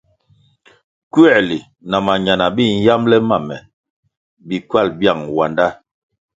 [1.13, 3.57] Kuerli na mañana bi nyambele ma me
[4.47, 5.67] bi ckywal biang wandá.